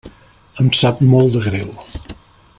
Em 0.63 0.71
sap 0.79 1.03
molt 1.13 1.37
de 1.37 1.45
greu. 1.45 1.71